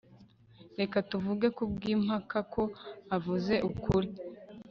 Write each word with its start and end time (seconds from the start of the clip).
reka 0.79 0.97
tuvuge, 1.09 1.47
kubwimpaka, 1.57 2.37
ko 2.53 2.63
uvuze 3.15 3.55
ukuri 3.69 4.09